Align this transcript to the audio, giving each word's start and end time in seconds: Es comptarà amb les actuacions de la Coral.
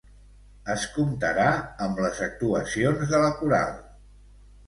Es 0.75 0.85
comptarà 0.93 1.45
amb 1.87 2.01
les 2.05 2.21
actuacions 2.29 3.13
de 3.13 3.19
la 3.25 3.31
Coral. 3.43 3.77